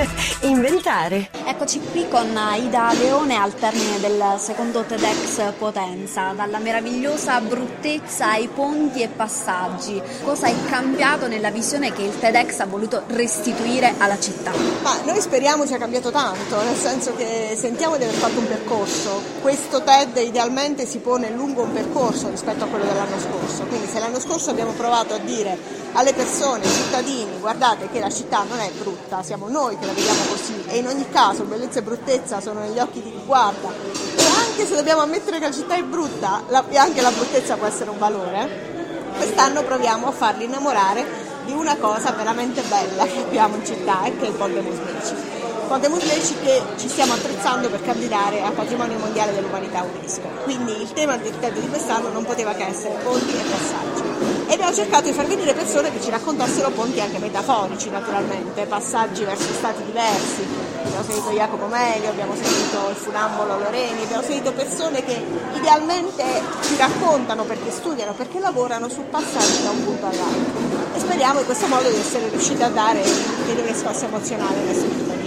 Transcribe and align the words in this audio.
inventare. 0.42 1.28
Eccoci 1.44 1.80
qui 1.90 2.08
con 2.08 2.28
Ida 2.56 2.92
Leone 2.94 3.36
al 3.36 3.54
termine 3.54 4.00
del 4.00 4.36
secondo 4.38 4.82
TEDx 4.82 5.52
Potenza, 5.58 6.32
dalla 6.32 6.58
meravigliosa 6.58 7.40
bruttezza 7.40 8.30
ai 8.30 8.48
ponti 8.48 9.02
e 9.02 9.08
passaggi. 9.08 10.00
Cosa 10.22 10.46
è 10.46 10.54
cambiato 10.68 11.26
nella 11.26 11.50
visione 11.50 11.92
che 11.92 12.02
il 12.02 12.18
TEDx 12.18 12.60
ha 12.60 12.66
voluto 12.66 13.02
restituire 13.08 13.94
alla 13.98 14.18
città? 14.18 14.52
Ma 14.82 15.00
noi 15.04 15.20
speriamo 15.20 15.66
sia 15.66 15.78
cambiato 15.78 16.10
tanto, 16.10 16.62
nel 16.62 16.76
senso 16.76 17.14
che 17.14 17.54
sentiamo 17.56 17.96
di 17.96 18.04
aver 18.04 18.16
fatto 18.16 18.38
un 18.38 18.46
percorso. 18.46 19.22
Questo 19.40 19.82
TED 19.82 20.16
idealmente 20.18 20.86
si 20.86 20.98
pone 20.98 21.30
lungo 21.30 21.62
un 21.62 21.72
percorso 21.72 22.30
rispetto 22.30 22.64
a 22.64 22.68
quello 22.68 22.84
dell'anno 22.84 23.18
scorso, 23.18 23.64
quindi 23.64 23.86
se 23.86 23.98
l'anno 23.98 24.20
scorso 24.20 24.50
abbiamo 24.50 24.72
provato 24.72 25.14
a 25.14 25.18
dire 25.18 25.58
alle 25.92 26.12
persone, 26.12 26.64
ai 26.64 26.70
cittadini, 26.70 27.38
guardate 27.40 27.88
che 27.90 27.98
la 27.98 28.10
città 28.10 28.44
non 28.48 28.60
è 28.60 28.70
brutta, 28.78 29.22
siamo 29.22 29.48
noi 29.48 29.76
che 29.78 29.86
la 29.86 29.89
vediamo 29.92 30.20
così 30.28 30.64
e 30.66 30.78
in 30.78 30.86
ogni 30.86 31.08
caso 31.10 31.44
bellezza 31.44 31.80
e 31.80 31.82
bruttezza 31.82 32.40
sono 32.40 32.60
negli 32.60 32.78
occhi 32.78 33.02
di 33.02 33.10
chi 33.10 33.22
guarda 33.24 33.68
e 33.68 34.24
anche 34.24 34.66
se 34.66 34.74
dobbiamo 34.74 35.02
ammettere 35.02 35.38
che 35.38 35.46
la 35.46 35.52
città 35.52 35.76
è 35.76 35.82
brutta 35.82 36.42
la, 36.48 36.64
anche 36.74 37.00
la 37.00 37.10
bruttezza 37.10 37.56
può 37.56 37.66
essere 37.66 37.90
un 37.90 37.98
valore, 37.98 39.12
quest'anno 39.16 39.62
proviamo 39.62 40.08
a 40.08 40.12
farli 40.12 40.44
innamorare 40.44 41.28
di 41.44 41.52
una 41.52 41.76
cosa 41.76 42.12
veramente 42.12 42.62
bella 42.62 43.04
che 43.04 43.18
abbiamo 43.18 43.56
in 43.56 43.64
città 43.64 44.04
e 44.04 44.16
che 44.16 44.26
è 44.26 44.28
il 44.28 44.34
Ponte 44.34 44.60
Musmeci. 44.60 45.39
Ponte 45.70 45.88
Musmeci 45.88 46.34
che 46.42 46.60
ci 46.78 46.88
stiamo 46.88 47.12
attrezzando 47.12 47.70
per 47.70 47.80
candidare 47.84 48.42
a 48.42 48.50
Patrimonio 48.50 48.98
Mondiale 48.98 49.32
dell'Umanità 49.32 49.84
UNESCO. 49.84 50.26
Quindi 50.42 50.72
il 50.72 50.92
tema 50.92 51.16
del 51.16 51.38
TED 51.38 51.60
di 51.60 51.68
quest'anno 51.68 52.08
non 52.08 52.24
poteva 52.24 52.54
che 52.54 52.64
essere 52.66 52.98
ponti 53.04 53.30
e 53.30 53.42
passaggi 53.48 54.02
e 54.48 54.52
abbiamo 54.54 54.74
cercato 54.74 55.04
di 55.04 55.12
far 55.12 55.26
venire 55.26 55.54
persone 55.54 55.92
che 55.92 56.00
ci 56.00 56.10
raccontassero 56.10 56.70
ponti 56.70 57.00
anche 57.00 57.20
metaforici 57.20 57.88
naturalmente, 57.88 58.66
passaggi 58.66 59.22
verso 59.22 59.46
stati 59.52 59.84
diversi. 59.84 60.44
Abbiamo 60.82 61.04
sentito 61.04 61.30
Jacopo 61.30 61.66
Melio, 61.66 62.08
abbiamo 62.08 62.34
sentito 62.34 62.88
il 62.90 62.96
funambolo 62.96 63.56
Loreni, 63.60 64.02
abbiamo 64.02 64.24
sentito 64.24 64.52
persone 64.52 65.04
che 65.04 65.24
idealmente 65.54 66.24
ci 66.62 66.74
raccontano 66.78 67.44
perché 67.44 67.70
studiano, 67.70 68.12
perché 68.14 68.40
lavorano 68.40 68.88
su 68.88 69.04
passaggi 69.08 69.62
da 69.62 69.70
un 69.70 69.84
punto 69.84 70.06
all'altro. 70.06 70.96
E 70.96 70.98
speriamo 70.98 71.38
in 71.38 71.44
questo 71.44 71.68
modo 71.68 71.88
di 71.88 71.96
essere 71.96 72.28
riusciti 72.28 72.60
a 72.60 72.70
dare 72.70 73.00
un 73.02 73.34
ulteriore 73.38 73.72
scossa 73.76 74.06
emozionale 74.06 74.58
verso 74.62 74.84
i 74.84 74.90
cittadini 74.90 75.19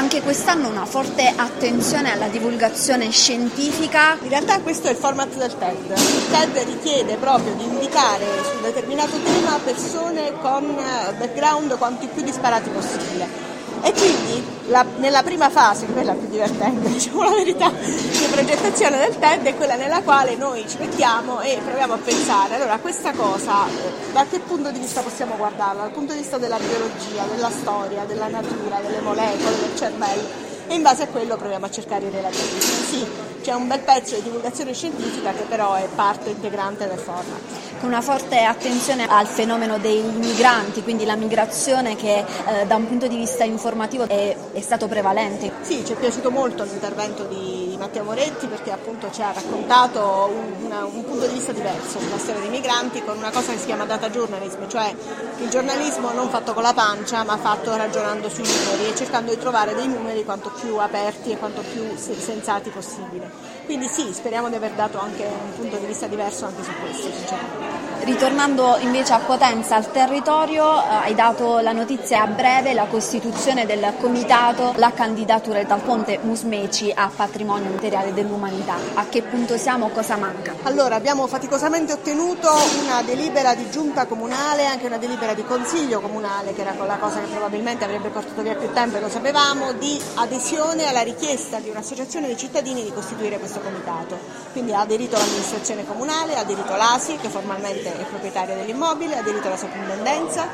anche 0.00 0.22
quest'anno 0.22 0.68
una 0.68 0.86
forte 0.86 1.30
attenzione 1.36 2.10
alla 2.10 2.28
divulgazione 2.28 3.10
scientifica. 3.10 4.16
In 4.22 4.30
realtà 4.30 4.58
questo 4.60 4.88
è 4.88 4.92
il 4.92 4.96
format 4.96 5.34
del 5.36 5.54
TED. 5.58 5.90
Il 5.90 6.30
TED 6.30 6.56
richiede 6.64 7.16
proprio 7.16 7.52
di 7.52 7.64
indicare 7.64 8.24
su 8.42 8.56
un 8.56 8.62
determinato 8.62 9.18
tema 9.22 9.58
persone 9.62 10.32
con 10.40 10.64
eh, 10.70 11.12
background 11.18 11.76
quanti 11.76 12.06
più 12.06 12.22
disparati 12.22 12.70
possibile. 12.70 13.49
E 13.82 13.92
quindi 13.92 14.42
la, 14.68 14.84
nella 14.98 15.22
prima 15.22 15.48
fase, 15.50 15.86
quella 15.86 16.12
più 16.12 16.28
divertente, 16.28 16.88
diciamo 16.90 17.22
la 17.22 17.30
verità, 17.30 17.70
di 17.70 18.26
progettazione 18.30 18.98
del 18.98 19.18
TED 19.18 19.42
è 19.44 19.56
quella 19.56 19.76
nella 19.76 20.02
quale 20.02 20.36
noi 20.36 20.68
ci 20.68 20.76
mettiamo 20.78 21.40
e 21.40 21.58
proviamo 21.64 21.94
a 21.94 21.98
pensare, 21.98 22.56
allora 22.56 22.78
questa 22.78 23.12
cosa 23.12 23.66
eh, 23.66 24.12
da 24.12 24.26
che 24.26 24.38
punto 24.40 24.70
di 24.70 24.78
vista 24.78 25.00
possiamo 25.00 25.36
guardarla? 25.36 25.82
Dal 25.82 25.92
punto 25.92 26.12
di 26.12 26.20
vista 26.20 26.38
della 26.38 26.58
biologia, 26.58 27.24
della 27.34 27.50
storia, 27.50 28.04
della 28.04 28.28
natura, 28.28 28.80
delle 28.80 29.00
molecole, 29.00 29.58
del 29.60 29.76
cervello 29.76 30.48
e 30.70 30.74
in 30.74 30.82
base 30.82 31.02
a 31.02 31.08
quello 31.08 31.36
proviamo 31.36 31.66
a 31.66 31.70
cercare 31.70 32.06
i 32.06 32.10
relativismi. 32.10 32.60
Sì, 32.60 33.06
c'è 33.42 33.54
un 33.54 33.66
bel 33.66 33.80
pezzo 33.80 34.14
di 34.14 34.22
divulgazione 34.22 34.72
scientifica 34.72 35.32
che 35.32 35.42
però 35.48 35.74
è 35.74 35.88
parte 35.92 36.30
integrante 36.30 36.86
del 36.86 36.98
format. 36.98 37.40
Con 37.80 37.88
una 37.88 38.02
forte 38.02 38.42
attenzione 38.42 39.06
al 39.08 39.26
fenomeno 39.26 39.78
dei 39.78 40.02
migranti, 40.02 40.82
quindi 40.82 41.06
la 41.06 41.16
migrazione 41.16 41.96
che 41.96 42.18
eh, 42.18 42.66
da 42.66 42.76
un 42.76 42.86
punto 42.86 43.06
di 43.06 43.16
vista 43.16 43.42
informativo 43.44 44.06
è, 44.06 44.36
è, 44.52 44.60
stato 44.60 44.86
prevalente. 44.86 45.50
Sì, 45.62 45.82
ci 45.82 45.94
è 45.94 45.96
piaciuto 45.96 46.30
molto 46.30 46.62
l'intervento 46.62 47.24
di 47.24 47.74
Matteo 47.78 48.04
Moretti 48.04 48.48
perché 48.48 48.70
appunto 48.70 49.10
ci 49.10 49.22
ha 49.22 49.32
raccontato 49.32 50.30
un, 50.30 50.66
una, 50.66 50.84
un 50.84 51.02
punto 51.06 51.26
di 51.26 51.32
vista 51.32 51.52
diverso 51.52 52.00
sulla 52.00 52.18
storia 52.18 52.42
dei 52.42 52.50
migranti 52.50 53.02
con 53.02 53.16
una 53.16 53.30
cosa 53.30 53.52
che 53.52 53.58
si 53.58 53.64
chiama 53.64 53.86
data 53.86 54.10
journalism, 54.10 54.68
cioè 54.68 54.94
il 55.38 55.48
giornalismo 55.48 56.12
non 56.12 56.28
fatto 56.28 56.52
con 56.52 56.62
la 56.62 56.74
pancia 56.74 57.24
ma 57.24 57.38
fatto 57.38 57.74
ragionando 57.74 58.28
sui 58.28 58.44
numeri 58.44 58.90
e 58.90 58.94
cercando 58.94 59.32
di 59.32 59.40
trovare 59.40 59.74
dei 59.74 59.88
numeri 59.88 60.22
quanto 60.22 60.52
più 60.60 60.76
aperti 60.76 61.30
e 61.30 61.38
quanto 61.38 61.62
più 61.62 61.96
sensati 61.96 62.68
possibile. 62.68 63.59
Quindi 63.70 63.86
sì, 63.86 64.12
speriamo 64.12 64.48
di 64.48 64.56
aver 64.56 64.72
dato 64.72 64.98
anche 64.98 65.22
un 65.22 65.54
punto 65.54 65.76
di 65.76 65.86
vista 65.86 66.08
diverso 66.08 66.44
anche 66.44 66.64
su 66.64 66.72
questo. 66.80 67.68
Ritornando 68.00 68.78
invece 68.80 69.12
a 69.12 69.18
Potenza, 69.18 69.76
al 69.76 69.92
territorio, 69.92 70.82
eh, 70.82 70.86
hai 71.02 71.14
dato 71.14 71.60
la 71.60 71.70
notizia 71.70 72.22
a 72.22 72.26
breve, 72.26 72.72
la 72.72 72.86
costituzione 72.86 73.66
del 73.66 73.92
comitato, 74.00 74.72
la 74.76 74.90
candidatura 74.90 75.62
dal 75.62 75.82
ponte 75.82 76.18
Musmeci 76.22 76.90
a 76.92 77.12
patrimonio 77.14 77.70
materiale 77.70 78.12
dell'umanità. 78.12 78.74
A 78.94 79.06
che 79.06 79.22
punto 79.22 79.56
siamo? 79.56 79.90
Cosa 79.90 80.16
manca? 80.16 80.54
Allora, 80.62 80.96
abbiamo 80.96 81.28
faticosamente 81.28 81.92
ottenuto 81.92 82.48
una 82.82 83.02
delibera 83.02 83.54
di 83.54 83.70
giunta 83.70 84.06
comunale, 84.06 84.66
anche 84.66 84.86
una 84.86 84.98
delibera 84.98 85.34
di 85.34 85.44
consiglio 85.44 86.00
comunale, 86.00 86.54
che 86.54 86.62
era 86.62 86.74
la 86.84 86.96
cosa 86.96 87.20
che 87.20 87.26
probabilmente 87.26 87.84
avrebbe 87.84 88.08
portato 88.08 88.42
via 88.42 88.56
più 88.56 88.72
tempo 88.72 88.96
e 88.96 89.00
lo 89.00 89.10
sapevamo, 89.10 89.72
di 89.74 90.00
adesione 90.14 90.88
alla 90.88 91.02
richiesta 91.02 91.58
di 91.60 91.68
un'associazione 91.68 92.26
dei 92.26 92.36
cittadini 92.38 92.82
di 92.82 92.92
costituire 92.92 93.38
questo 93.38 93.59
comitato. 93.60 94.18
Quindi 94.52 94.72
ha 94.72 94.80
aderito 94.80 95.16
l'amministrazione 95.16 95.86
comunale, 95.86 96.36
ha 96.36 96.40
aderito 96.40 96.74
l'ASI, 96.74 97.16
che 97.16 97.28
formalmente 97.28 97.92
è 97.92 98.04
proprietaria 98.04 98.54
dell'immobile, 98.54 99.16
ha 99.16 99.20
aderito 99.20 99.48
la 99.48 99.56
soprintendenza, 99.56 100.48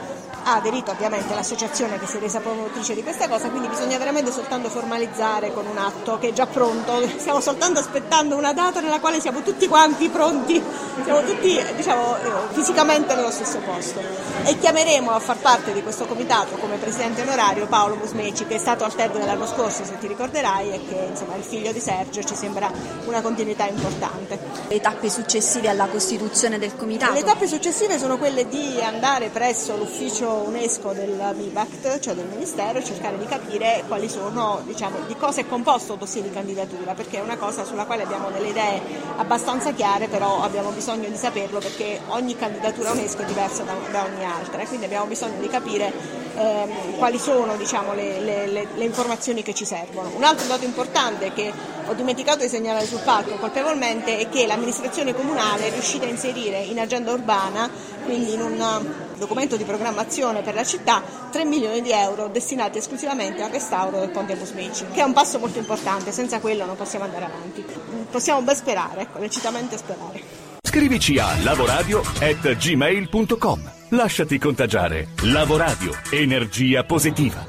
ha 0.47 0.55
aderito 0.55 0.93
ovviamente 0.93 1.35
l'associazione 1.35 1.99
che 1.99 2.07
si 2.07 2.19
è 2.19 2.21
resa 2.21 2.39
promotrice 2.39 2.95
di 2.95 3.03
questa 3.03 3.29
cosa, 3.29 3.49
quindi 3.49 3.67
bisogna 3.67 3.99
veramente 3.99 4.31
soltanto 4.31 4.69
formalizzare 4.69 5.53
con 5.53 5.67
un 5.67 5.77
atto 5.77 6.19
che 6.19 6.29
è 6.29 6.33
già 6.33 6.47
pronto, 6.47 7.05
stiamo 7.19 7.41
soltanto 7.41 7.81
aspettando 7.81 8.37
una 8.37 8.53
data 8.53 8.79
nella 8.81 9.01
quale 9.01 9.21
siamo 9.21 9.43
tutti 9.43 9.67
quanti 9.67 10.09
pronti, 10.09 10.63
siamo 11.03 11.23
tutti 11.23 11.61
diciamo, 11.75 12.15
fisicamente 12.53 13.17
nello 13.17 13.33
stesso 13.33 13.59
posto 13.59 14.01
e 14.45 14.57
chiameremo 14.57 15.11
a 15.11 15.19
far 15.19 15.39
parte 15.39 15.73
di 15.73 15.83
questo 15.83 16.07
comitato 16.07 16.55
come 16.57 16.77
presidente 16.77 17.23
onorario 17.23 17.67
Paolo 17.67 17.97
Musmeci 17.97 18.47
che 18.47 18.55
è 18.55 18.59
stato 18.59 18.85
al 18.85 18.95
TED 18.95 19.19
dell'anno 19.19 19.47
scorso 19.47 19.85
se 19.85 19.99
ti 19.99 20.07
ricorderai 20.07 20.71
e 20.71 20.87
che 20.87 21.09
insomma, 21.11 21.35
è 21.35 21.39
il 21.39 21.45
figlio 21.45 21.73
di 21.73 21.81
Sergio 21.81 22.23
ci 22.23 22.37
sembra 22.37 22.71
una 23.07 23.21
continuità 23.21 23.67
importante. 23.67 24.39
Le 24.69 24.81
tappe 24.81 25.11
successive 25.11 25.69
alla 25.69 25.87
costituzione 25.87 26.59
del 26.61 26.77
comitato? 26.77 27.15
Le 27.15 27.25
tappe 27.25 27.49
successive 27.49 27.99
sono 27.99 28.17
quelle 28.17 28.47
di 28.47 28.81
andare 28.81 29.29
presso 29.31 29.77
l'ufficio 29.77 30.36
UNESCO 30.45 30.93
del 30.93 31.35
MIBACT, 31.35 31.99
cioè 31.99 32.15
del 32.15 32.27
Ministero, 32.27 32.79
e 32.79 32.85
cercare 32.85 33.19
di 33.19 33.27
capire 33.27 33.85
quali 33.87 34.09
sono, 34.09 34.61
diciamo, 34.65 34.99
di 35.07 35.17
cosa 35.17 35.41
è 35.41 35.47
composto 35.47 35.95
il 35.95 35.99
dossier 35.99 36.25
di 36.25 36.31
candidatura, 36.31 36.95
perché 36.95 37.19
è 37.19 37.21
una 37.23 37.37
cosa 37.37 37.65
sulla 37.65 37.85
quale 37.85 38.03
abbiamo 38.03 38.31
delle 38.31 38.49
idee 38.49 38.81
abbastanza 39.17 39.73
chiare, 39.73 40.09
però 40.09 40.43
abbiamo 40.43 40.71
bisogno 40.71 41.09
di 41.09 41.17
saperlo 41.17 41.59
perché 41.59 42.01
ogni 42.09 42.37
candidatura 42.37 42.93
UNESCO 42.93 43.23
è 43.23 43.25
diversa 43.25 43.63
da, 43.63 43.75
da 43.91 44.05
ogni 44.05 44.25
altra 44.25 44.63
e 44.63 44.67
quindi 44.67 44.87
abbiamo 44.87 45.07
bisogno 45.07 45.41
di 45.41 45.49
capire 45.49 45.93
ehm, 46.37 46.97
quali 46.99 47.19
sono 47.19 47.57
diciamo, 47.57 47.95
le, 47.95 48.21
le, 48.21 48.47
le, 48.47 48.67
le, 48.75 48.85
informazioni 48.85 49.43
che 49.43 49.55
ci 49.55 49.65
servono. 49.65 50.11
Un 50.15 50.23
altro 50.23 50.47
dato 50.47 50.65
importante 50.65 51.33
che 51.33 51.53
ho 51.87 51.95
dimenticato 51.95 52.43
di 52.43 52.49
segnalare 52.49 52.87
sul 52.87 53.01
palco 53.01 53.37
colpevolmente 53.37 54.19
è 54.19 54.29
che 54.29 54.47
l'amministrazione 54.47 55.15
comunale 55.15 55.69
è 55.69 55.71
riuscita 55.71 56.05
a 56.07 56.09
inserire 56.09 56.59
in 56.59 56.79
agenda 56.79 57.13
urbana, 57.13 57.71
quindi 58.05 58.35
in 58.35 58.41
un 58.41 59.06
documento 59.19 59.57
di 59.57 59.65
programmazione 59.65 60.43
per 60.43 60.55
la 60.55 60.65
città 60.65 61.03
3 61.31 61.45
milioni 61.45 61.83
di 61.83 61.93
euro 61.93 62.29
destinati 62.29 62.79
esclusivamente 62.79 63.43
al 63.43 63.51
restauro 63.51 63.99
del 64.01 64.11
ponte 64.11 64.35
Musmeci, 64.35 64.87
che 64.93 65.01
è 65.01 65.05
un 65.05 65.13
passo 65.13 65.39
molto 65.39 65.59
importante, 65.59 66.11
senza 66.13 66.41
quello 66.41 66.65
non 66.65 66.77
possiamo 66.77 67.05
andare 67.05 67.25
avanti. 67.25 67.65
Possiamo 68.11 68.43
ben 68.43 68.57
sperare, 68.57 69.03
ecco, 69.03 69.19
lecitamente 69.19 69.77
sperare. 69.77 70.23
Scrivici 70.63 71.19
a 71.19 71.29
lavoradio.gmail.com 71.43 73.75
Lasciati 73.91 74.39
contagiare. 74.39 75.11
Lavoradio. 75.23 75.93
Energia 76.11 76.83
positiva. 76.83 77.45